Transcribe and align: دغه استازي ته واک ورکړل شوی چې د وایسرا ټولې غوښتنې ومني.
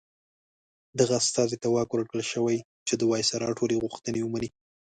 دغه 0.99 1.13
استازي 1.21 1.57
ته 1.61 1.67
واک 1.73 1.89
ورکړل 1.91 2.23
شوی 2.33 2.57
چې 2.87 2.93
د 2.97 3.01
وایسرا 3.11 3.49
ټولې 3.57 3.81
غوښتنې 3.83 4.19
ومني. 4.23 4.49